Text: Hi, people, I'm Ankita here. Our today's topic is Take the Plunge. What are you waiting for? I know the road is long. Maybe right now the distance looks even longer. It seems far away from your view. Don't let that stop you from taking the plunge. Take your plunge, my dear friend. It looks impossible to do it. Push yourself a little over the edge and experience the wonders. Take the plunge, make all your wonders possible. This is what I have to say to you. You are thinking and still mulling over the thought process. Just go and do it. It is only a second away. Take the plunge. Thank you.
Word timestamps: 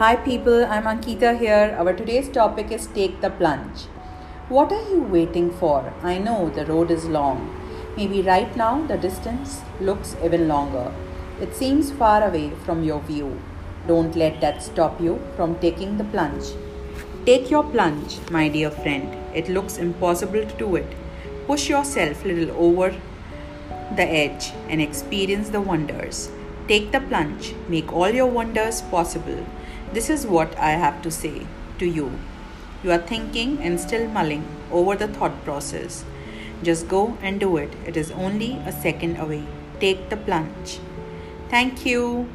Hi, 0.00 0.16
people, 0.16 0.64
I'm 0.64 0.84
Ankita 0.84 1.38
here. 1.38 1.76
Our 1.78 1.92
today's 1.92 2.30
topic 2.30 2.70
is 2.72 2.86
Take 2.86 3.20
the 3.20 3.28
Plunge. 3.28 3.82
What 4.48 4.72
are 4.72 4.88
you 4.88 5.02
waiting 5.02 5.50
for? 5.50 5.92
I 6.02 6.16
know 6.16 6.48
the 6.48 6.64
road 6.64 6.90
is 6.90 7.04
long. 7.04 7.42
Maybe 7.98 8.22
right 8.22 8.56
now 8.56 8.86
the 8.86 8.96
distance 8.96 9.60
looks 9.78 10.16
even 10.24 10.48
longer. 10.48 10.90
It 11.38 11.54
seems 11.54 11.92
far 11.92 12.26
away 12.26 12.52
from 12.64 12.82
your 12.82 13.00
view. 13.00 13.38
Don't 13.86 14.16
let 14.16 14.40
that 14.40 14.62
stop 14.62 14.98
you 15.02 15.20
from 15.36 15.58
taking 15.58 15.98
the 15.98 16.04
plunge. 16.04 16.46
Take 17.26 17.50
your 17.50 17.64
plunge, 17.64 18.20
my 18.30 18.48
dear 18.48 18.70
friend. 18.70 19.14
It 19.34 19.50
looks 19.50 19.76
impossible 19.76 20.46
to 20.46 20.56
do 20.56 20.76
it. 20.76 20.90
Push 21.46 21.68
yourself 21.68 22.24
a 22.24 22.28
little 22.28 22.56
over 22.56 22.98
the 23.96 24.10
edge 24.24 24.52
and 24.70 24.80
experience 24.80 25.50
the 25.50 25.60
wonders. 25.60 26.30
Take 26.68 26.90
the 26.90 27.00
plunge, 27.00 27.54
make 27.68 27.92
all 27.92 28.08
your 28.08 28.30
wonders 28.40 28.80
possible. 28.80 29.44
This 29.92 30.08
is 30.08 30.24
what 30.24 30.56
I 30.56 30.70
have 30.70 31.02
to 31.02 31.10
say 31.10 31.46
to 31.78 31.84
you. 31.84 32.12
You 32.84 32.92
are 32.92 32.98
thinking 32.98 33.58
and 33.58 33.80
still 33.80 34.06
mulling 34.08 34.44
over 34.70 34.94
the 34.94 35.08
thought 35.08 35.44
process. 35.44 36.04
Just 36.62 36.88
go 36.88 37.18
and 37.20 37.40
do 37.40 37.56
it. 37.56 37.72
It 37.84 37.96
is 37.96 38.12
only 38.12 38.52
a 38.64 38.72
second 38.72 39.16
away. 39.16 39.44
Take 39.80 40.08
the 40.08 40.16
plunge. 40.16 40.78
Thank 41.48 41.84
you. 41.84 42.28